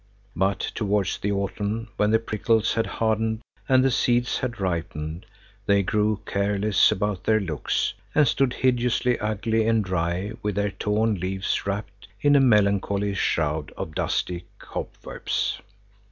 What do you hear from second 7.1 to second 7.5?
their